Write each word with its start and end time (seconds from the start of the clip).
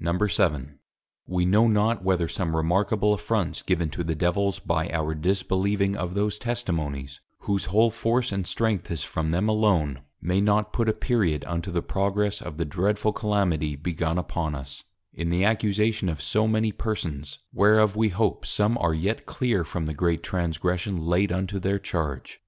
VII. 0.58 0.76
_We 1.28 1.46
know 1.46 1.68
not, 1.68 2.02
whether 2.02 2.26
some 2.26 2.56
remarkable 2.56 3.12
Affronts 3.12 3.60
given 3.60 3.90
to 3.90 4.02
the 4.02 4.14
Devils, 4.14 4.58
by 4.58 4.88
our 4.90 5.14
disbelieving 5.14 5.94
of 5.94 6.14
those 6.14 6.38
Testimonies, 6.38 7.20
whose 7.40 7.66
whole 7.66 7.90
force 7.90 8.32
and 8.32 8.46
strength 8.46 8.90
is 8.90 9.04
from 9.04 9.30
them 9.30 9.46
alone, 9.46 10.00
may 10.22 10.40
not 10.40 10.72
put 10.72 10.88
a 10.88 10.94
Period, 10.94 11.44
unto 11.46 11.70
the 11.70 11.82
Progress 11.82 12.40
of 12.40 12.56
the 12.56 12.64
dreadful 12.64 13.12
Calamity 13.12 13.76
begun 13.76 14.16
upon 14.16 14.54
us, 14.54 14.84
in 15.12 15.28
the 15.28 15.44
Accusation 15.44 16.08
of 16.08 16.22
so 16.22 16.48
many 16.48 16.72
Persons, 16.72 17.40
whereof 17.52 17.94
we 17.94 18.08
hope, 18.08 18.46
some 18.46 18.78
are 18.78 18.94
yet 18.94 19.26
clear 19.26 19.64
from 19.64 19.84
the 19.84 19.92
great 19.92 20.22
Transgression 20.22 20.96
laid 20.96 21.30
unto 21.30 21.58
their 21.58 21.78
Charge. 21.78 22.40